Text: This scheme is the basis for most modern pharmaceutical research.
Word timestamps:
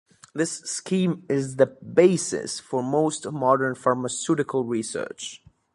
This 0.33 0.61
scheme 0.61 1.27
is 1.29 1.57
the 1.57 1.67
basis 1.67 2.59
for 2.59 2.81
most 2.81 3.31
modern 3.31 3.75
pharmaceutical 3.75 4.63
research. 4.65 5.43